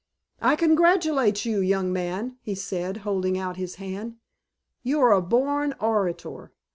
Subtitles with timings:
[0.41, 4.15] "I congratulate you, young man," he said, holding out his hand.
[4.81, 6.51] "You are a born orator.